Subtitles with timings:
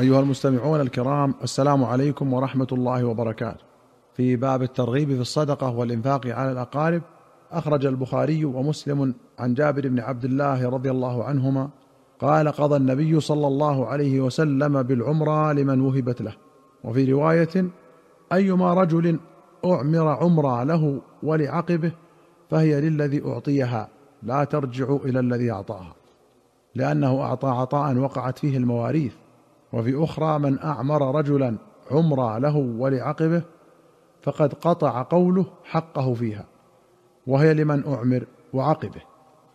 [0.00, 3.64] أيها المستمعون الكرام السلام عليكم ورحمة الله وبركاته.
[4.14, 7.02] في باب الترغيب في الصدقة والإنفاق على الأقارب
[7.52, 11.68] أخرج البخاري ومسلم عن جابر بن عبد الله رضي الله عنهما
[12.20, 16.36] قال قضى النبي صلى الله عليه وسلم بالعمرة لمن وهبت له.
[16.84, 17.70] وفي رواية
[18.32, 19.18] أيما رجل
[19.64, 21.92] أعمر عمرة له ولعقبه
[22.50, 23.88] فهي للذي أعطيها
[24.22, 25.94] لا ترجع إلى الذي أعطاها.
[26.74, 29.14] لأنه أعطى عطاء وقعت فيه المواريث.
[29.72, 31.56] وفي أخرى من أعمر رجلا
[31.90, 33.42] عمرا له ولعقبه
[34.22, 36.44] فقد قطع قوله حقه فيها
[37.26, 39.00] وهي لمن أعمر وعقبه.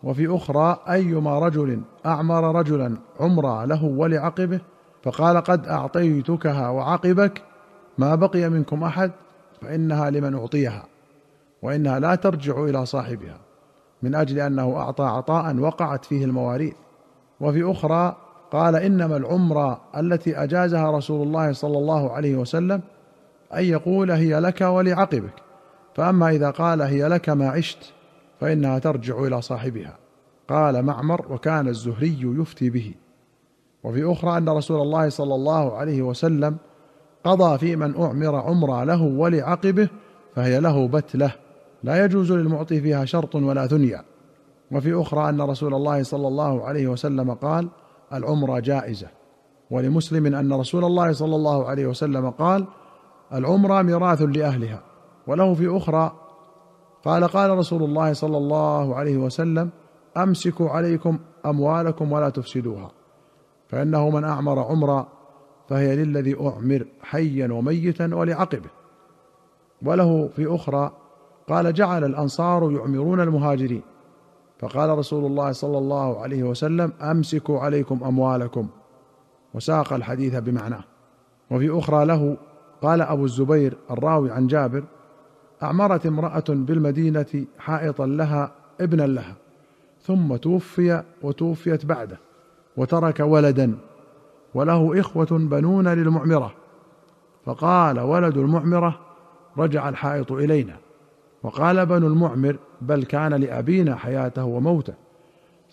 [0.02, 4.60] وفي أخرى أيما رجل أعمر رجلا عمرا له ولعقبه
[5.02, 7.42] فقال قد أعطيتكها وعقبك
[7.98, 9.12] ما بقي منكم أحد
[9.60, 10.86] فإنها لمن أعطيها
[11.62, 13.38] وإنها لا ترجع إلى صاحبها
[14.02, 16.74] من أجل أنه أعطى عطاء وقعت فيه المواريث.
[17.40, 18.16] وفي أخرى
[18.50, 22.80] قال إنما العمرة التي أجازها رسول الله صلى الله عليه وسلم
[23.54, 25.34] أن يقول هي لك ولعقبك
[25.94, 27.92] فأما إذا قال هي لك ما عشت
[28.40, 29.98] فإنها ترجع إلى صاحبها.
[30.48, 32.94] قال معمر وكان الزهري يفتي به.
[33.84, 36.56] وفي أخرى أن رسول الله صلى الله عليه وسلم
[37.24, 39.88] قضى في من أعمر عمرة له ولعقبه
[40.34, 41.32] فهي له بتلة
[41.84, 44.02] لا يجوز للمعطي فيها شرط ولا ثنيا
[44.72, 47.68] وفي أخرى أن رسول الله صلى الله عليه وسلم قال
[48.12, 49.08] العمرة جائزة.
[49.70, 52.66] ولمسلم أن رسول الله صلى الله عليه وسلم قال
[53.34, 54.82] العمرة ميراث لأهلها
[55.26, 56.12] وله في أخرى.
[57.04, 59.70] قال قال رسول الله صلى الله عليه وسلم
[60.16, 62.90] أمسكوا عليكم أموالكم ولا تفسدوها.
[63.68, 65.08] فإنه من أعمر عمرا
[65.68, 68.70] فهي للذي أعمر حيا وميتا ولعقبه.
[69.82, 70.90] وله في أخرى
[71.48, 73.82] قال جعل الأنصار يعمرون المهاجرين.
[74.58, 78.68] فقال رسول الله صلى الله عليه وسلم أمسكوا عليكم أموالكم.
[79.54, 80.84] وساق الحديث بمعناه.
[81.50, 82.36] وفي أخرى له
[82.82, 84.84] قال أبو الزبير الراوي عن جابر
[85.62, 89.34] أعمرت امرأة بالمدينة حائطا لها ابنا لها
[90.02, 92.18] ثم توفي وتوفيت بعده
[92.76, 93.78] وترك ولدا
[94.54, 96.54] وله إخوة بنون للمعمرة.
[97.46, 99.00] فقال ولد المعمرة
[99.58, 100.76] رجع الحائط إلينا.
[101.46, 104.94] وقال بنو المعمر بل كان لأبينا حياته وموته.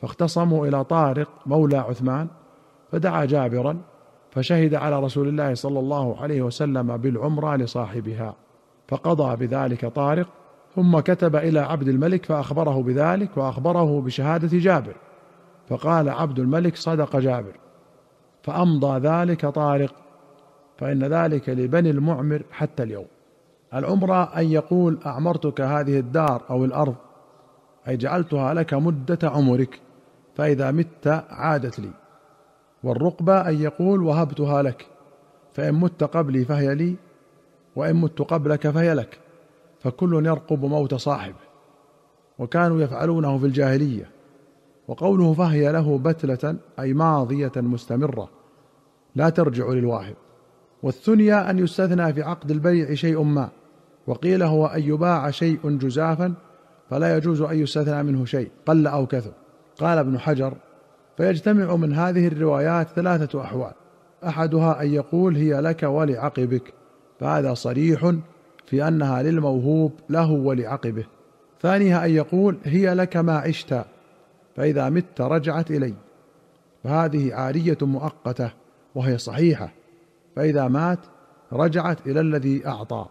[0.01, 2.27] فاختصموا إلى طارق مولى عثمان
[2.91, 3.77] فدعا جابرا
[4.31, 8.35] فشهد على رسول الله صلى الله عليه وسلم بالعمرة لصاحبها.
[8.87, 10.27] فقضى بذلك طارق
[10.75, 14.95] ثم كتب إلى عبد الملك فأخبره بذلك وأخبره بشهادة جابر.
[15.69, 17.57] فقال عبد الملك صدق جابر.
[18.43, 19.93] فأمضى ذلك طارق
[20.77, 23.12] فإن ذلك لبني المعمر حتى اليوم.
[23.73, 26.95] العمرة أن يقول أعمرتك هذه الدار أو الأرض
[27.87, 29.79] أي جعلتها لك مدة عمرك
[30.35, 31.91] فإذا مت عادت لي.
[32.83, 34.87] والرقبة أن يقول وهبتها لك
[35.53, 36.95] فإن مت قبلي فهي لي
[37.75, 39.19] وإن مت قبلك فهي لك.
[39.79, 41.43] فكل يرقب موت صاحبه.
[42.39, 44.09] وكانوا يفعلونه في الجاهلية.
[44.87, 48.29] وقوله فهي له بتلة أي ماضية مستمرة
[49.15, 50.15] لا ترجع للواهب.
[50.83, 53.49] والثنيا أن يستثنى في عقد البيع شيء ما.
[54.07, 56.33] وقيل هو أن يباع شيء جزافا
[56.89, 59.31] فلا يجوز أن يستثنى منه شيء قل أو كثر.
[59.79, 60.53] قال ابن حجر
[61.17, 63.71] فيجتمع من هذه الروايات ثلاثة أحوال.
[64.27, 66.73] أحدها أن يقول هي لك ولعقبك.
[67.19, 68.13] فهذا صريح
[68.65, 71.05] في أنها للموهوب له ولعقبه.
[71.61, 73.85] ثانيها أن يقول هي لك ما عشت
[74.55, 75.93] فإذا مت رجعت إلي.
[76.83, 78.51] فهذه عارية مؤقتة
[78.95, 79.71] وهي صحيحة.
[80.35, 80.99] فإذا مات
[81.53, 83.05] رجعت إلى الذي أعطى.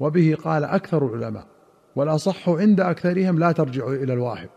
[0.00, 1.46] وبه قال أكثر العلماء
[1.96, 4.48] والأصح عند أكثرهم لا ترجع إلى الواهب.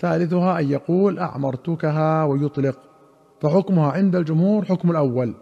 [0.00, 2.78] ثالثها أن يقول أعمرتكها ويطلق
[3.40, 5.34] فحكمها عند الجمهور حكم الأول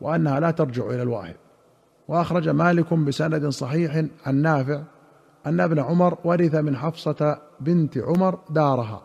[0.00, 1.36] وأنها لا ترجع إلى الواهب.
[2.08, 4.82] وأخرج مالك بسند صحيح عن نافع
[5.46, 9.02] أن ابن عمر ورث من حفصة بنت عمر دارها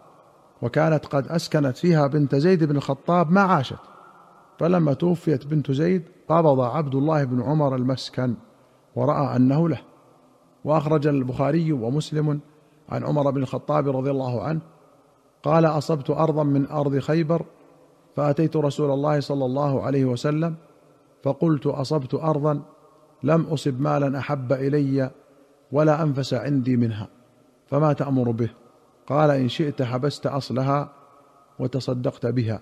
[0.61, 3.79] وكانت قد أسكنت فيها بنت زيد بن الخطاب ما عاشت.
[4.59, 8.35] فلما توفيت بنت زيد قبض عبد الله بن عمر المسكن.
[8.95, 9.81] ورأى أنه له.
[10.65, 12.39] وأخرج البخاري ومسلم
[12.89, 14.61] عن عمر بن الخطاب رضي الله عنه
[15.43, 17.45] قال أصبت أرضا من أرض خيبر
[18.15, 20.55] فأتيت رسول الله صلى الله عليه وسلم
[21.23, 22.61] فقلت أصبت أرضا
[23.23, 25.11] لم أصب مالا أحب إلي
[25.71, 27.07] ولا أنفس عندي منها
[27.67, 28.49] فما تأمر به؟
[29.07, 30.89] قال إن شئت حبست أصلها
[31.59, 32.61] وتصدقت بها.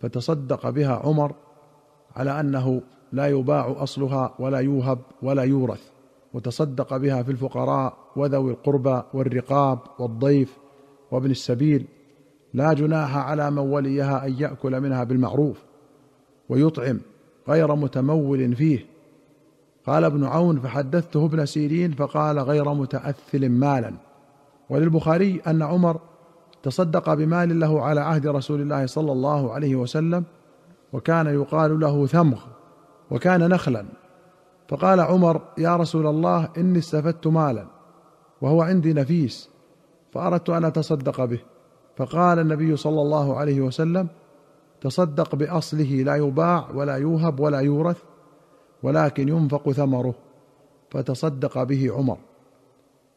[0.00, 1.34] فتصدق بها عمر
[2.16, 2.82] على أنه
[3.12, 5.80] لا يباع أصلها ولا يوهب ولا يورث
[6.34, 10.58] وتصدق بها في الفقراء وذوي القربى والرقاب والضيف
[11.10, 11.86] وابن السبيل.
[12.54, 15.62] لا جناح على من وليها أن يأكل منها بالمعروف
[16.48, 17.00] ويطعم
[17.48, 18.86] غير متمول فيه.
[19.86, 23.92] قال ابن عون فحدثته ابن سيرين فقال غير متأثل مالا.
[24.70, 26.00] وللبخاري أن عمر
[26.62, 30.24] تصدق بمال له على عهد رسول الله صلى الله عليه وسلم
[30.92, 32.57] وكان يقال له ثمغ.
[33.10, 33.84] وكان نخلا.
[34.68, 37.66] فقال عمر يا رسول الله إني استفدت مالا
[38.40, 39.48] وهو عندي نفيس
[40.12, 41.40] فأردت أن أتصدق به.
[41.96, 44.08] فقال النبي صلى الله عليه وسلم
[44.80, 48.02] تصدق بأصله لا يباع ولا يوهب ولا يورث
[48.82, 50.14] ولكن ينفق ثمره.
[50.90, 52.18] فتصدق به عمر.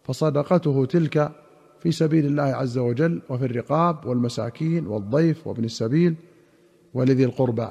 [0.04, 1.32] فصدقته تلك
[1.80, 6.16] في سبيل الله عز وجل وفي الرقاب والمساكين والضيف وابن السبيل
[6.94, 7.68] ولذي القربى.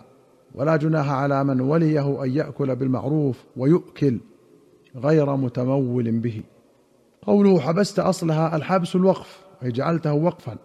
[0.54, 4.18] ولا جناح على من وليه أن يأكل بالمعروف ويؤكل
[4.96, 6.42] غير متمول به.
[7.22, 10.56] قوله حبست أصلها الحبس الوقف أي جعلته وقفا.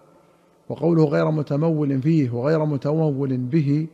[0.70, 3.88] وقوله غير متمول فيه وغير متمول به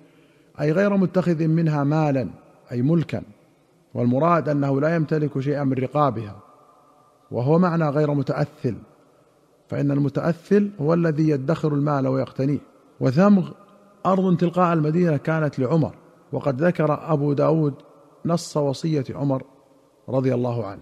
[0.61, 2.29] أي غير متخذ منها مالا
[2.71, 3.23] أي ملكا.
[3.93, 6.35] والمراد أنه لا يمتلك شيئا من رقابها.
[7.31, 8.75] وهو معنى غير متأثل
[9.69, 12.59] فإن المتأثل هو الذي يدخر المال ويقتنيه.
[12.99, 13.51] وثمغ
[14.05, 15.95] أرض تلقاء المدينة كانت لعمر
[16.31, 17.73] وقد ذكر أبو داود
[18.25, 19.43] نص وصية عمر
[20.09, 20.81] رضي الله عنه.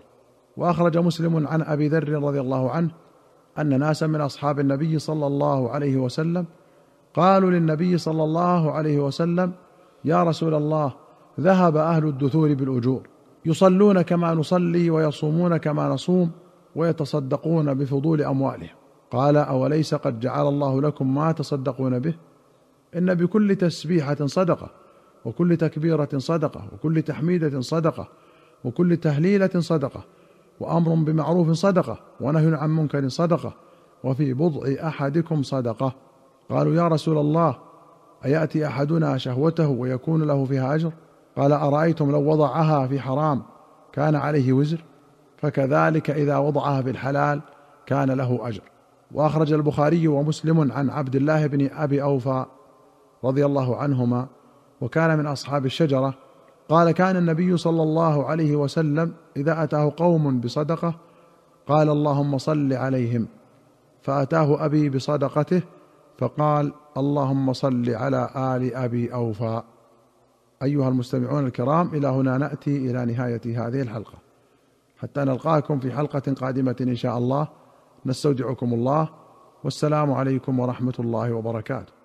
[0.58, 2.92] وأخرج مسلم عن أبي ذر رضي الله عنه
[3.60, 6.46] أن ناسا من أصحاب النبي صلى الله عليه وسلم
[7.14, 9.52] قالوا للنبي صلى الله عليه وسلم
[10.06, 10.94] يا رسول الله
[11.40, 13.08] ذهب أهل الدثور بالأجور
[13.46, 16.32] يصلون كما نصلي ويصومون كما نصوم
[16.76, 18.76] ويتصدقون بفضول أموالهم.
[19.12, 22.16] قال أوليس قد جعل الله لكم ما تصدقون به؟
[22.98, 24.70] إن بكل تسبيحة صدقة
[25.26, 28.08] وكل تكبيرة صدقة وكل تحميدة صدقة
[28.64, 30.04] وكل تهليلة صدقة
[30.60, 33.54] وأمر بمعروف صدقة ونهي عن منكر صدقة
[34.04, 35.96] وفي بضع أحدكم صدقة.
[36.50, 37.58] قالوا يا رسول الله
[38.26, 40.92] أيأتي أحدنا شهوته ويكون له فيها أجر؟
[41.38, 43.44] قال أرأيتم لو وضعها في حرام
[43.94, 44.84] كان عليه وزر؟
[45.38, 47.42] فكذلك إذا وضعها في الحلال
[47.86, 48.62] كان له أجر.
[49.12, 52.46] وأخرج البخاري ومسلم عن عبد الله بن أبي أوفى
[53.24, 54.28] رضي الله عنهما
[54.82, 56.14] وكان من أصحاب الشجرة.
[56.70, 60.96] قال كان النبي صلى الله عليه وسلم إذا أتاه قوم بصدقة
[61.68, 63.28] قال اللهم صل عليهم.
[64.02, 65.62] فأتاه أبي بصدقته
[66.18, 69.62] فقال اللهم صل على آل أبي أوفى.
[70.64, 74.18] أيها المستمعون الكرام إلى هنا نأتي إلى نهاية هذه الحلقة.
[75.00, 77.48] حتى نلقاكم في حلقة قادمة إن شاء الله.
[78.06, 79.10] نستودعكم الله.
[79.64, 81.99] والسلام عليكم ورحمة الله وبركاته.